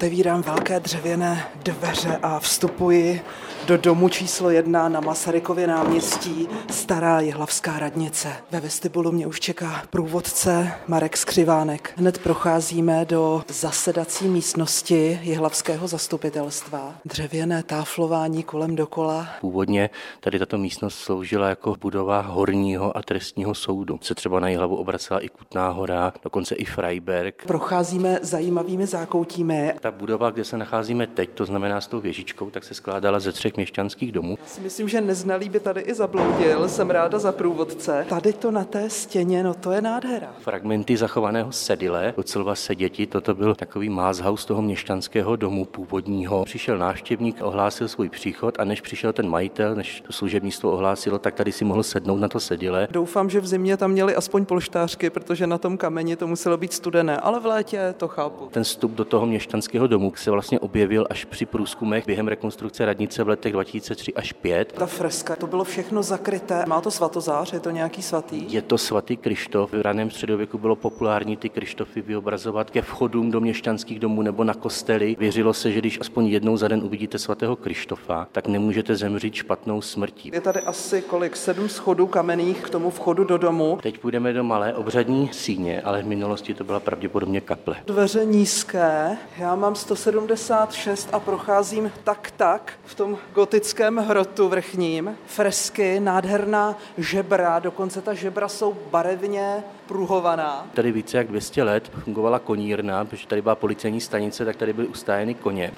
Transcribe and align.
Otevírám 0.00 0.42
velké 0.42 0.80
dřevěné 0.80 1.44
dveře 1.62 2.18
a 2.22 2.38
vstupuji 2.38 3.22
do 3.66 3.76
domu 3.76 4.08
číslo 4.08 4.50
jedna 4.50 4.88
na 4.88 5.00
Masarykově 5.00 5.66
náměstí, 5.66 6.48
stará 6.70 7.20
jihlavská 7.20 7.78
radnice. 7.78 8.32
Ve 8.50 8.60
vestibulu 8.60 9.12
mě 9.12 9.26
už 9.26 9.40
čeká 9.40 9.82
průvodce 9.90 10.72
Marek 10.88 11.16
Skřivánek. 11.16 11.92
Hned 11.96 12.18
procházíme 12.18 13.04
do 13.04 13.42
zasedací 13.48 14.28
místnosti 14.28 15.18
jihlavského 15.22 15.88
zastupitelstva. 15.88 16.94
Dřevěné 17.04 17.62
táflování 17.62 18.42
kolem 18.42 18.76
dokola. 18.76 19.28
Původně 19.40 19.90
tady 20.20 20.38
tato 20.38 20.58
místnost 20.58 20.94
sloužila 20.94 21.48
jako 21.48 21.76
budova 21.80 22.20
horního 22.20 22.96
a 22.96 23.02
trestního 23.02 23.54
soudu. 23.54 23.98
Se 24.02 24.14
třeba 24.14 24.40
na 24.40 24.48
Jihlavu 24.48 24.76
obracela 24.76 25.20
i 25.20 25.28
Kutná 25.28 25.70
hora, 25.70 26.12
dokonce 26.22 26.54
i 26.54 26.64
Freiberg. 26.64 27.44
Procházíme 27.46 28.18
zajímavými 28.22 28.86
zákoutími. 28.86 29.72
Ta 29.80 29.89
budova, 29.90 30.30
kde 30.30 30.44
se 30.44 30.56
nacházíme 30.56 31.06
teď, 31.06 31.30
to 31.30 31.44
znamená 31.44 31.80
s 31.80 31.86
tou 31.86 32.00
věžičkou, 32.00 32.50
tak 32.50 32.64
se 32.64 32.74
skládala 32.74 33.20
ze 33.20 33.32
třech 33.32 33.56
měšťanských 33.56 34.12
domů. 34.12 34.38
Já 34.40 34.46
si 34.46 34.60
myslím, 34.60 34.88
že 34.88 35.00
neznalý 35.00 35.48
by 35.48 35.60
tady 35.60 35.80
i 35.80 35.94
zabloudil. 35.94 36.68
Jsem 36.68 36.90
ráda 36.90 37.18
za 37.18 37.32
průvodce. 37.32 38.06
Tady 38.08 38.32
to 38.32 38.50
na 38.50 38.64
té 38.64 38.90
stěně, 38.90 39.42
no 39.42 39.54
to 39.54 39.72
je 39.72 39.80
nádhera. 39.80 40.34
Fragmenty 40.40 40.96
zachovaného 40.96 41.52
sedile, 41.52 42.14
docela 42.16 42.54
seděti, 42.54 43.06
toto 43.06 43.34
byl 43.34 43.54
takový 43.54 43.88
mázhaus 43.88 44.44
toho 44.44 44.62
měšťanského 44.62 45.36
domu 45.36 45.64
původního. 45.64 46.44
Přišel 46.44 46.78
návštěvník, 46.78 47.36
ohlásil 47.42 47.88
svůj 47.88 48.08
příchod 48.08 48.60
a 48.60 48.64
než 48.64 48.80
přišel 48.80 49.12
ten 49.12 49.28
majitel, 49.28 49.74
než 49.74 50.00
to 50.00 50.12
služebnictvo 50.12 50.72
ohlásilo, 50.72 51.18
tak 51.18 51.34
tady 51.34 51.52
si 51.52 51.64
mohl 51.64 51.82
sednout 51.82 52.16
na 52.16 52.28
to 52.28 52.40
sedile. 52.40 52.88
Doufám, 52.90 53.30
že 53.30 53.40
v 53.40 53.46
zimě 53.46 53.76
tam 53.76 53.90
měli 53.90 54.14
aspoň 54.14 54.44
polštářky, 54.44 55.10
protože 55.10 55.46
na 55.46 55.58
tom 55.58 55.76
kameni 55.76 56.16
to 56.16 56.26
muselo 56.26 56.56
být 56.56 56.72
studené, 56.72 57.16
ale 57.16 57.40
v 57.40 57.46
létě 57.46 57.94
to 57.96 58.08
chápu. 58.08 58.48
Ten 58.50 58.64
vstup 58.64 58.92
do 58.92 59.04
toho 59.04 59.26
měšťanského 59.26 59.79
domu 59.86 60.12
se 60.16 60.30
vlastně 60.30 60.60
objevil 60.60 61.06
až 61.10 61.24
při 61.24 61.46
průzkumech 61.46 62.06
během 62.06 62.28
rekonstrukce 62.28 62.84
radnice 62.84 63.24
v 63.24 63.28
letech 63.28 63.52
2003 63.52 64.14
až 64.14 64.32
5. 64.32 64.72
Ta 64.72 64.86
freska, 64.86 65.36
to 65.36 65.46
bylo 65.46 65.64
všechno 65.64 66.02
zakryté. 66.02 66.64
Má 66.66 66.80
to 66.80 66.90
svatozář, 66.90 67.52
je 67.52 67.60
to 67.60 67.70
nějaký 67.70 68.02
svatý? 68.02 68.52
Je 68.52 68.62
to 68.62 68.78
svatý 68.78 69.16
Krištof. 69.16 69.72
V 69.72 69.82
raném 69.82 70.10
středověku 70.10 70.58
bylo 70.58 70.76
populární 70.76 71.36
ty 71.36 71.48
Krištofy 71.48 72.00
vyobrazovat 72.02 72.70
ke 72.70 72.82
vchodům 72.82 73.30
do 73.30 73.40
měšťanských 73.40 73.98
domů 73.98 74.22
nebo 74.22 74.44
na 74.44 74.54
kostely. 74.54 75.16
Věřilo 75.18 75.54
se, 75.54 75.72
že 75.72 75.78
když 75.78 76.00
aspoň 76.00 76.26
jednou 76.26 76.56
za 76.56 76.68
den 76.68 76.82
uvidíte 76.84 77.18
svatého 77.18 77.56
Krištofa, 77.56 78.28
tak 78.32 78.48
nemůžete 78.48 78.96
zemřít 78.96 79.34
špatnou 79.34 79.80
smrtí. 79.80 80.30
Je 80.34 80.40
tady 80.40 80.60
asi 80.60 81.02
kolik? 81.02 81.36
Sedm 81.36 81.68
schodů 81.68 82.06
kamenných 82.06 82.60
k 82.60 82.70
tomu 82.70 82.90
vchodu 82.90 83.24
do 83.24 83.38
domu. 83.38 83.78
Teď 83.82 83.98
půjdeme 83.98 84.32
do 84.32 84.44
malé 84.44 84.74
obřadní 84.74 85.30
síně, 85.32 85.82
ale 85.82 86.02
v 86.02 86.06
minulosti 86.06 86.54
to 86.54 86.64
byla 86.64 86.80
pravděpodobně 86.80 87.40
kaple. 87.40 87.76
Dveře 87.86 88.24
nízké, 88.24 89.16
já 89.38 89.56
mám 89.56 89.69
176 89.74 91.08
a 91.12 91.20
procházím 91.20 91.92
tak 92.04 92.32
tak 92.36 92.72
v 92.84 92.94
tom 92.94 93.18
gotickém 93.34 93.96
hrotu 93.96 94.48
vrchním. 94.48 95.16
Fresky, 95.26 96.00
nádherná 96.00 96.78
žebra, 96.98 97.58
dokonce 97.58 98.02
ta 98.02 98.14
žebra 98.14 98.48
jsou 98.48 98.76
barevně 98.90 99.64
pruhovaná. 99.86 100.66
Tady 100.74 100.92
více 100.92 101.16
jak 101.16 101.28
200 101.28 101.62
let 101.62 101.90
fungovala 102.04 102.38
konírna, 102.38 103.04
protože 103.04 103.26
tady 103.26 103.42
byla 103.42 103.54
policejní 103.54 104.00
stanice, 104.00 104.44
tak 104.44 104.56
tady 104.56 104.72
byly 104.72 104.86
ustájeny 104.86 105.34
koně 105.34 105.72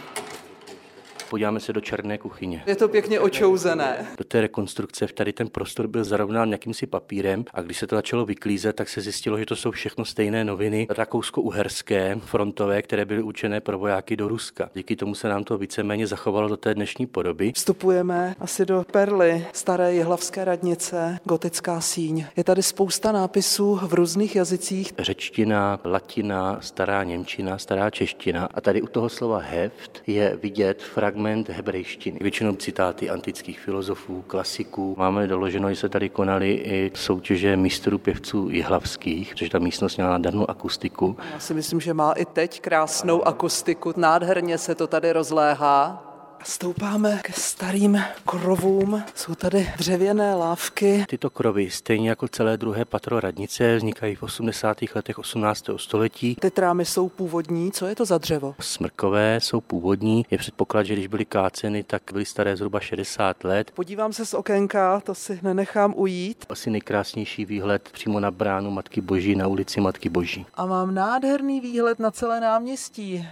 podíváme 1.33 1.61
se 1.61 1.73
do 1.73 1.81
černé 1.81 2.19
kuchyně. 2.19 2.63
Je 2.67 2.77
to 2.77 2.89
pěkně 2.89 3.21
očouzené. 3.21 4.07
Do 4.19 4.25
té 4.25 4.41
rekonstrukce 4.41 5.07
tady 5.15 5.33
ten 5.33 5.49
prostor 5.49 5.87
byl 5.89 6.05
zarovnán 6.05 6.53
jakýmsi 6.53 6.87
papírem 6.87 7.45
a 7.55 7.63
když 7.63 7.77
se 7.79 7.87
to 7.87 7.97
začalo 7.97 8.27
vyklízet, 8.27 8.77
tak 8.77 8.89
se 8.89 9.01
zjistilo, 9.01 9.39
že 9.39 9.47
to 9.47 9.57
jsou 9.57 9.71
všechno 9.71 10.05
stejné 10.05 10.45
noviny 10.45 10.87
rakousko-uherské, 10.91 12.21
frontové, 12.25 12.83
které 12.83 13.05
byly 13.05 13.23
určené 13.23 13.61
pro 13.61 13.79
vojáky 13.79 14.17
do 14.17 14.29
Ruska. 14.29 14.71
Díky 14.75 14.97
tomu 14.97 15.15
se 15.15 15.29
nám 15.29 15.45
to 15.45 15.59
víceméně 15.59 16.07
zachovalo 16.07 16.49
do 16.49 16.57
té 16.57 16.75
dnešní 16.75 17.07
podoby. 17.07 17.53
Vstupujeme 17.55 18.35
asi 18.41 18.67
do 18.67 18.85
perly 18.93 19.47
staré 19.53 19.95
jihlavské 19.95 20.45
radnice, 20.45 21.19
gotická 21.25 21.81
síň. 21.81 22.27
Je 22.37 22.45
tady 22.45 22.63
spousta 22.63 23.13
nápisů 23.13 23.81
v 23.83 23.95
různých 23.95 24.37
jazycích. 24.37 24.93
Řečtina, 24.99 25.81
latina, 25.85 26.59
stará 26.61 27.05
němčina, 27.05 27.59
stará 27.59 27.91
čeština 27.91 28.49
a 28.55 28.61
tady 28.61 28.83
u 28.83 28.87
toho 28.87 29.09
slova 29.09 29.39
heft 29.39 30.03
je 30.07 30.39
vidět 30.43 30.83
fragment 30.83 31.22
fragment 31.23 31.49
hebrejštiny. 31.49 32.19
Většinou 32.21 32.57
citáty 32.57 33.11
antických 33.11 33.61
filozofů, 33.61 34.25
klasiků. 34.27 34.95
Máme 34.99 35.27
doloženo, 35.27 35.71
že 35.71 35.77
se 35.77 35.89
tady 35.89 36.09
konaly 36.09 36.53
i 36.53 36.91
soutěže 36.95 37.57
mistrů 37.57 37.99
pěvců 37.99 38.49
jihlavských, 38.51 39.31
protože 39.31 39.51
ta 39.51 39.59
místnost 39.59 39.97
měla 39.97 40.11
nádhernou 40.11 40.51
akustiku. 40.51 41.17
Já 41.33 41.39
si 41.39 41.55
myslím, 41.55 41.81
že 41.81 41.95
má 41.95 42.13
i 42.13 42.25
teď 42.25 42.61
krásnou 42.61 43.23
akustiku. 43.27 43.93
Nádherně 43.97 44.59
se 44.59 44.75
to 44.75 44.87
tady 44.87 45.13
rozléhá. 45.13 46.12
Stoupáme 46.45 47.21
ke 47.23 47.33
starým 47.33 48.01
krovům, 48.27 49.03
jsou 49.15 49.35
tady 49.35 49.73
dřevěné 49.79 50.35
lávky. 50.35 51.05
Tyto 51.09 51.31
krovy, 51.31 51.71
stejně 51.71 52.09
jako 52.09 52.29
celé 52.29 52.57
druhé 52.57 52.85
patro 52.85 53.21
radnice, 53.21 53.77
vznikají 53.77 54.15
v 54.15 54.23
80. 54.23 54.77
letech 54.95 55.19
18. 55.19 55.65
století. 55.77 56.35
Ty 56.35 56.51
trámy 56.51 56.85
jsou 56.85 57.09
původní, 57.09 57.73
co 57.73 57.87
je 57.87 57.95
to 57.95 58.05
za 58.05 58.19
dřevo? 58.19 58.55
Smrkové 58.61 59.41
jsou 59.41 59.61
původní, 59.61 60.27
je 60.31 60.39
předpoklad, 60.39 60.87
že 60.87 60.95
když 60.95 61.07
byly 61.07 61.25
káceny, 61.25 61.83
tak 61.83 62.03
byly 62.13 62.25
staré 62.25 62.57
zhruba 62.57 62.81
60 62.81 63.45
let. 63.45 63.71
Podívám 63.71 64.13
se 64.13 64.27
z 64.27 64.35
okénka, 64.35 65.01
to 65.01 65.15
si 65.15 65.39
nenechám 65.43 65.95
ujít. 65.97 66.45
Asi 66.49 66.71
nejkrásnější 66.71 67.45
výhled 67.45 67.89
přímo 67.93 68.21
na 68.21 68.31
bránu 68.31 68.71
Matky 68.71 69.01
Boží, 69.01 69.37
na 69.37 69.47
ulici 69.47 69.81
Matky 69.81 70.09
Boží. 70.09 70.47
A 70.55 70.67
mám 70.67 70.95
nádherný 70.95 71.61
výhled 71.61 71.99
na 71.99 72.11
celé 72.11 72.41
náměstí. 72.41 73.29